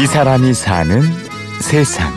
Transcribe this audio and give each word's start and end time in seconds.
이 0.00 0.06
사람이 0.06 0.54
사는 0.54 1.02
세상. 1.60 2.10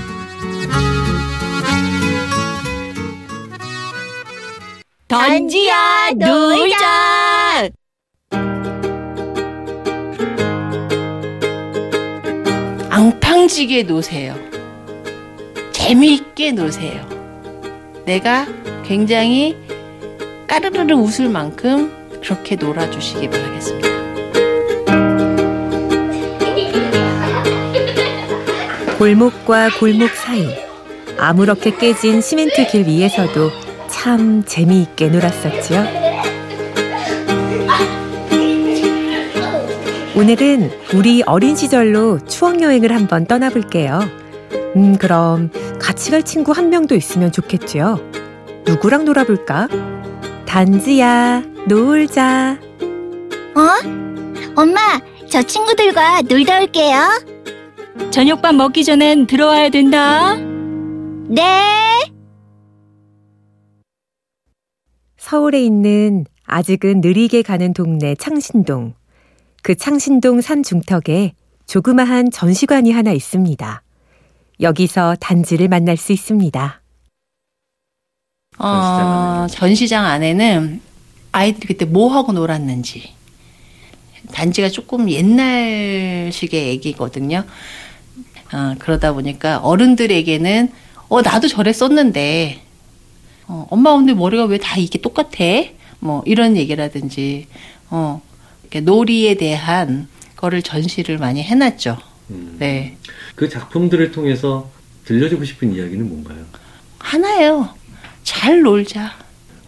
던지야 5.10 6.12
놀자. 6.16 7.70
앙팡지게 12.90 13.84
노세요. 13.84 14.34
재미있게 15.74 16.54
노세요. 16.54 17.06
내가 18.06 18.48
굉장히 18.86 19.58
까르르르 20.48 20.96
웃을 20.96 21.28
만큼 21.28 21.92
그렇게 22.22 22.56
놀아주시기 22.56 23.30
바라겠습니다. 23.30 24.03
골목과 29.04 29.68
골목 29.82 30.12
사이 30.12 30.48
아무렇게 31.18 31.76
깨진 31.76 32.22
시멘트 32.22 32.68
길 32.68 32.88
위에서도 32.88 33.52
참 33.90 34.46
재미있게 34.46 35.10
놀았었지요. 35.10 35.84
오늘은 40.16 40.72
우리 40.94 41.22
어린 41.26 41.58
시절로 41.58 42.18
추억 42.26 42.62
여행을 42.62 42.96
한번 42.96 43.26
떠나볼게요. 43.26 44.00
음, 44.78 44.98
그럼 44.98 45.52
같이 45.82 46.10
갈 46.10 46.24
친구 46.24 46.54
한 46.54 46.70
명도 46.70 46.96
있으면 46.96 47.34
좋겠지요. 47.34 48.00
누구랑 48.66 49.04
놀아볼까? 49.04 49.68
단지야, 50.46 51.44
놀자. 51.68 52.58
어? 53.54 54.54
엄마, 54.56 54.80
저 55.30 55.42
친구들과 55.42 56.22
놀다 56.22 56.62
올게요. 56.62 57.33
저녁밥 58.12 58.56
먹기 58.56 58.84
전엔 58.84 59.28
들어와야 59.28 59.70
된다. 59.70 60.36
네. 61.28 61.42
서울에 65.18 65.64
있는 65.64 66.26
아직은 66.46 67.02
느리게 67.02 67.42
가는 67.42 67.74
동네 67.74 68.16
창신동. 68.16 68.94
그 69.62 69.76
창신동 69.76 70.42
산 70.42 70.62
중턱에 70.62 71.34
조그마한 71.66 72.32
전시관이 72.32 72.92
하나 72.92 73.12
있습니다. 73.12 73.82
여기서 74.62 75.16
단지를 75.20 75.68
만날 75.70 75.98
수 75.98 76.12
있습니다. 76.12 76.82
어, 78.60 79.48
전시장 79.50 80.06
안에는 80.06 80.82
아이들이 81.32 81.68
그때 81.68 81.86
뭐 81.86 82.14
하고 82.14 82.32
놀았는지. 82.34 83.14
단지가 84.32 84.70
조금 84.70 85.10
옛날식의 85.10 86.68
얘기거든요. 86.68 87.44
어, 88.52 88.76
그러다 88.80 89.14
보니까 89.14 89.60
어른들에게는 89.60 90.72
어, 91.10 91.22
나도 91.22 91.48
저랬었는데, 91.48 92.62
어, 93.48 93.68
엄마 93.70 93.92
오늘 93.92 94.16
머리가 94.16 94.46
왜 94.46 94.58
다 94.58 94.78
이게 94.78 95.00
똑같아? 95.00 95.44
뭐, 96.00 96.24
이런 96.26 96.58
얘기라든지, 96.58 97.48
어, 97.90 98.22
이렇게 98.64 98.80
놀이에 98.82 99.36
대한 99.36 100.08
거를 100.36 100.62
전시를 100.62 101.18
많이 101.20 101.44
해놨죠. 101.44 101.98
음. 102.32 102.56
네. 102.60 102.98
그 103.36 103.48
작품들을 103.50 104.12
통해서 104.12 104.70
들려주고 105.06 105.44
싶은 105.46 105.76
이야기는 105.76 106.08
뭔가요? 106.10 106.46
하나예요. 107.00 107.70
잘 108.24 108.62
놀자. 108.62 109.14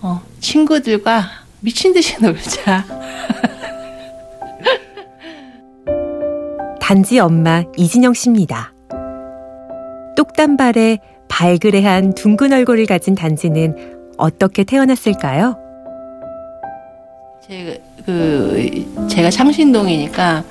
어, 0.01 0.21
친구들과 0.39 1.29
미친 1.59 1.93
듯이 1.93 2.15
놀자. 2.21 2.85
단지 6.85 7.17
엄마 7.17 7.63
이진영 7.77 8.13
씨입니다. 8.13 8.71
똑단발에 10.15 10.99
발그레한 11.27 12.13
둥근 12.13 12.53
얼굴을 12.53 12.85
가진 12.85 13.15
단지는 13.15 13.97
어떻게 14.17 14.63
태어났을까요? 14.63 15.57
제, 17.47 17.81
그, 18.05 19.07
제가 19.09 19.31
창신동이니까 19.31 20.43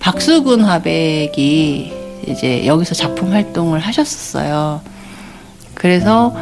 박수근 0.00 0.62
화백이 0.62 1.92
이제 2.26 2.66
여기서 2.66 2.96
작품 2.96 3.30
활동을 3.30 3.78
하셨었어요. 3.78 4.80
그래서 5.74 6.34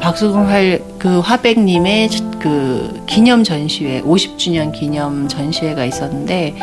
박수근 0.00 0.44
활, 0.44 0.80
그 1.00 1.18
화백님의 1.18 2.10
그 2.38 3.02
기념 3.08 3.42
전시회, 3.42 4.02
50주년 4.02 4.70
기념 4.70 5.26
전시회가 5.26 5.84
있었는데 5.84 6.54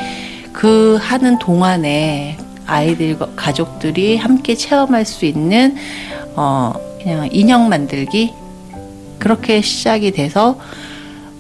그 0.59 0.97
하는 0.99 1.39
동안에 1.39 2.37
아이들, 2.65 3.17
가족들이 3.37 4.17
함께 4.17 4.55
체험할 4.55 5.05
수 5.05 5.23
있는 5.23 5.77
어, 6.35 6.73
그냥 7.01 7.29
인형 7.31 7.69
만들기 7.69 8.33
그렇게 9.19 9.61
시작이 9.61 10.11
돼서 10.11 10.59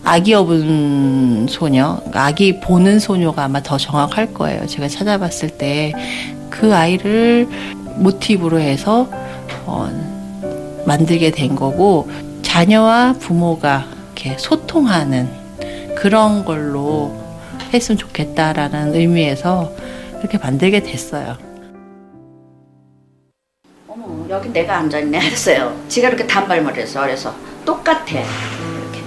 아기 0.05 0.33
업은 0.33 1.47
소녀, 1.49 2.01
아기 2.13 2.61
보는 2.61 2.99
소녀가 2.99 3.43
아마 3.43 3.61
더 3.61 3.77
정확할 3.77 4.33
거예요. 4.33 4.65
제가 4.65 4.87
찾아봤을 4.87 5.49
때 5.57 5.93
그 6.49 6.75
아이를 6.75 7.47
모티브로 7.97 8.59
해서 8.59 9.07
어, 9.65 9.89
만들게 10.85 11.31
된 11.31 11.55
거고 11.55 12.09
자녀와 12.41 13.15
부모가 13.19 13.85
이렇게 14.15 14.37
소통하는 14.37 15.29
그런 15.95 16.43
걸로 16.43 17.13
했으면 17.73 17.97
좋겠다라는 17.97 18.95
의미에서 18.95 19.71
그렇게 20.17 20.37
만들게 20.37 20.81
됐어요. 20.81 21.37
어머 23.87 24.25
여기 24.29 24.49
내가 24.49 24.77
앉아있네 24.77 25.19
했어요. 25.21 25.75
지가 25.87 26.09
이렇게 26.09 26.25
단발머리 26.27 26.81
했어. 26.81 27.01
그래서 27.01 27.33
똑같아. 27.65 28.05
이렇게. 28.11 29.01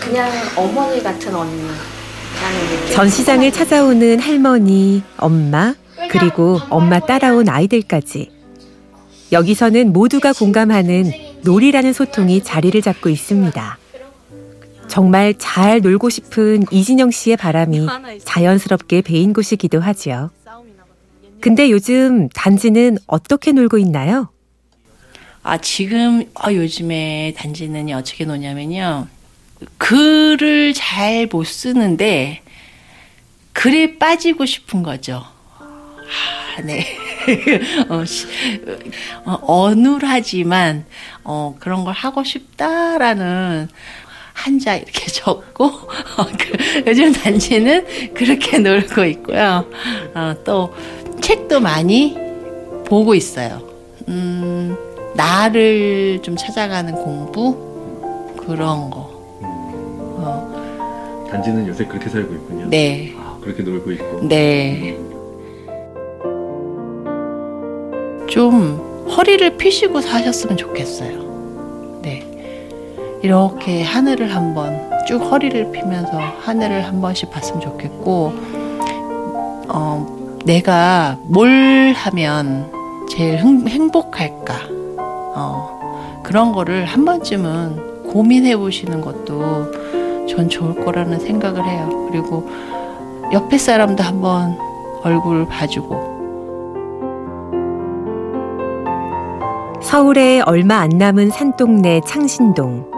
그냥 0.00 0.30
어머니 0.56 1.02
같은 1.02 1.34
언니. 1.34 1.68
전시장을 2.94 3.50
찾아오는 3.52 4.20
할머니, 4.20 5.02
엄마, 5.16 5.74
그리고 6.10 6.60
엄마 6.70 7.00
따라온 7.00 7.48
아이들까지. 7.48 8.30
여기서는 9.32 9.92
모두가 9.92 10.32
공감하는 10.32 11.10
놀이라는 11.42 11.92
소통이 11.92 12.42
자리를 12.44 12.80
잡고 12.80 13.08
있습니다. 13.08 13.78
정말 14.88 15.34
잘 15.38 15.80
놀고 15.80 16.08
싶은 16.10 16.64
이진영 16.70 17.10
씨의 17.10 17.36
바람이 17.36 17.86
자연스럽게 18.24 19.02
배인 19.02 19.32
곳이기도 19.32 19.80
하지요. 19.80 20.30
근데 21.40 21.70
요즘 21.70 22.28
단지는 22.30 22.98
어떻게 23.06 23.52
놀고 23.52 23.78
있나요? 23.78 24.28
아, 25.44 25.56
지금, 25.58 26.24
아, 26.34 26.52
요즘에 26.52 27.32
단지는 27.36 27.94
어떻게 27.94 28.24
노냐면요. 28.24 29.06
글을 29.78 30.74
잘 30.74 31.28
못 31.30 31.44
쓰는데, 31.44 32.42
글에 33.52 33.98
빠지고 33.98 34.46
싶은 34.46 34.82
거죠. 34.82 35.22
아, 35.58 36.60
네. 36.64 36.84
어, 37.88 38.04
시- 38.04 38.26
어, 39.24 39.38
어눌하지만, 39.42 40.84
어, 41.24 41.56
그런 41.60 41.84
걸 41.84 41.94
하고 41.94 42.24
싶다라는 42.24 43.68
한자 44.38 44.76
이렇게 44.76 45.06
적고, 45.10 45.64
어, 45.64 46.26
그, 46.38 46.84
요즘 46.86 47.12
단지는 47.12 47.84
그렇게 48.14 48.58
놀고 48.58 49.04
있고요. 49.04 49.64
어, 50.14 50.34
또, 50.44 50.72
책도 51.20 51.60
많이 51.60 52.16
보고 52.86 53.14
있어요. 53.14 53.60
음, 54.06 54.76
나를 55.14 56.20
좀 56.22 56.36
찾아가는 56.36 56.92
공부? 56.94 57.66
그런 58.36 58.88
거. 58.88 59.10
어, 60.20 61.26
단지는 61.30 61.66
요새 61.66 61.84
그렇게 61.84 62.08
살고 62.08 62.32
있군요. 62.34 62.66
네. 62.70 63.14
아, 63.18 63.36
그렇게 63.42 63.62
놀고 63.62 63.92
있고. 63.92 64.28
네. 64.28 64.96
좀 68.28 69.06
허리를 69.10 69.56
피시고 69.56 70.00
사셨으면 70.00 70.56
좋겠어요. 70.56 71.27
네. 73.20 73.26
이렇게 73.26 73.82
하늘을 73.82 74.34
한번 74.34 74.78
쭉 75.06 75.18
허리를 75.18 75.72
피면서 75.72 76.18
하늘을 76.40 76.86
한 76.86 77.00
번씩 77.00 77.30
봤으면 77.30 77.60
좋겠고, 77.60 78.32
어, 79.68 80.38
내가 80.44 81.16
뭘 81.24 81.92
하면 81.96 82.70
제일 83.08 83.38
흥- 83.38 83.66
행복할까? 83.66 84.54
어, 85.36 86.20
그런 86.22 86.52
거를 86.52 86.84
한 86.84 87.04
번쯤은 87.04 88.04
고민해 88.12 88.56
보시는 88.56 89.00
것도 89.00 90.26
전 90.28 90.48
좋을 90.48 90.84
거라는 90.84 91.18
생각을 91.20 91.64
해요. 91.64 92.08
그리고 92.10 92.48
옆에 93.32 93.58
사람도 93.58 94.02
한번 94.02 94.58
얼굴 95.02 95.46
봐주고, 95.46 96.18
서울에 99.82 100.40
얼마 100.40 100.76
안 100.78 100.90
남은 100.90 101.30
산동네 101.30 102.02
창신동. 102.06 102.97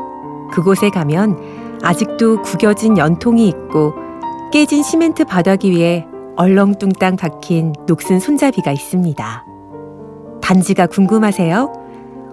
그곳에 0.53 0.91
가면 0.91 1.79
아직도 1.83 2.43
구겨진 2.43 2.99
연통이 2.99 3.49
있고 3.49 3.95
깨진 4.53 4.83
시멘트 4.83 5.25
바닥 5.25 5.65
위에 5.65 6.07
얼렁뚱땅 6.37 7.17
박힌 7.17 7.73
녹슨 7.87 8.19
손잡이가 8.21 8.73
있습니다. 8.73 9.45
단지가 10.41 10.87
궁금하세요? 10.87 11.73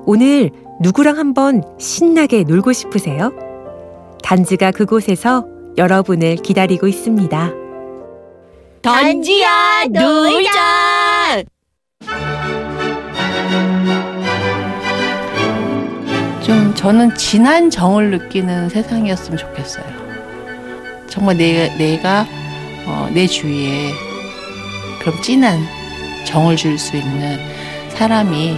오늘 0.05 0.51
누구랑 0.81 1.17
한번 1.17 1.63
신나게 1.77 2.43
놀고 2.43 2.73
싶으세요? 2.73 3.31
단지가 4.23 4.71
그곳에서 4.71 5.45
여러분을 5.77 6.37
기다리고 6.37 6.87
있습니다. 6.87 7.51
단지야, 8.81 9.85
놀자! 9.89 10.76
저는 16.77 17.15
진한 17.15 17.71
정을 17.71 18.11
느끼는 18.11 18.69
세상이었으면 18.69 19.37
좋겠어요. 19.37 19.83
정말 21.07 21.35
내, 21.35 21.75
내가 21.75 22.25
어, 22.85 23.09
내 23.11 23.25
주위에 23.25 23.91
그런 24.99 25.19
진한 25.23 25.59
정을 26.23 26.55
줄 26.55 26.77
수 26.77 26.95
있는 26.95 27.39
사람이 27.89 28.57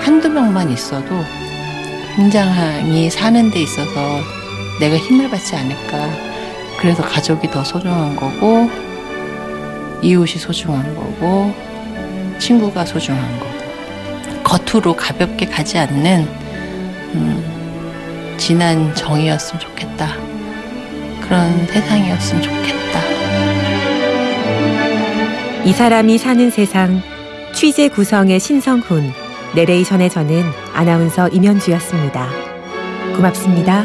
한두 0.00 0.30
명만 0.30 0.70
있어도 0.72 1.22
굉장히 2.16 3.10
사는 3.10 3.50
데 3.50 3.60
있어서 3.60 4.20
내가 4.80 4.96
힘을 4.96 5.28
받지 5.28 5.54
않을까. 5.54 6.08
그래서 6.78 7.02
가족이 7.02 7.50
더 7.50 7.62
소중한 7.62 8.16
거고, 8.16 8.70
이웃이 10.00 10.38
소중한 10.38 10.94
거고, 10.96 11.52
친구가 12.38 12.86
소중한 12.86 13.22
거고, 13.38 13.50
겉으로 14.44 14.96
가볍게 14.96 15.44
가지 15.44 15.76
않는 15.76 16.26
음, 16.26 16.39
진한 18.40 18.92
정이었으면 18.94 19.60
좋겠다. 19.60 20.16
그런 21.20 21.66
세상이었으면 21.66 22.42
좋겠다. 22.42 23.00
이 25.64 25.72
사람이 25.72 26.16
사는 26.16 26.50
세상 26.50 27.02
취재 27.52 27.88
구성의 27.88 28.40
신성훈 28.40 29.12
내레이션의 29.54 30.08
저는 30.08 30.42
아나운서 30.72 31.28
임현주였습니다. 31.28 32.28
고맙습니다. 33.14 33.84